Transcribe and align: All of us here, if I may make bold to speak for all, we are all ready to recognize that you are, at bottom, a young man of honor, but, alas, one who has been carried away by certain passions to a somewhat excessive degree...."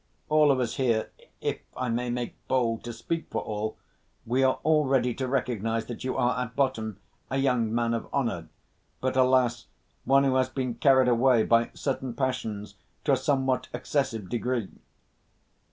All 0.29 0.49
of 0.49 0.59
us 0.59 0.77
here, 0.77 1.11
if 1.41 1.59
I 1.77 1.87
may 1.89 2.09
make 2.09 2.33
bold 2.47 2.83
to 2.85 2.91
speak 2.91 3.27
for 3.29 3.43
all, 3.43 3.77
we 4.25 4.41
are 4.41 4.57
all 4.63 4.85
ready 4.87 5.13
to 5.13 5.27
recognize 5.27 5.85
that 5.85 6.03
you 6.03 6.17
are, 6.17 6.43
at 6.43 6.55
bottom, 6.55 6.97
a 7.29 7.37
young 7.37 7.71
man 7.71 7.93
of 7.93 8.07
honor, 8.11 8.47
but, 8.99 9.15
alas, 9.15 9.67
one 10.03 10.23
who 10.23 10.33
has 10.37 10.49
been 10.49 10.73
carried 10.73 11.07
away 11.07 11.43
by 11.43 11.69
certain 11.75 12.15
passions 12.15 12.77
to 13.03 13.11
a 13.11 13.15
somewhat 13.15 13.67
excessive 13.75 14.27
degree...." 14.27 14.69